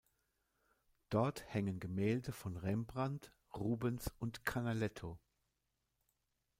Dort 1.11 1.43
hängen 1.53 1.79
Gemälde 1.79 2.31
von 2.31 2.57
Rembrandt, 2.57 3.31
Rubens 3.53 4.11
und 4.17 4.43
Canaletto. 4.45 5.19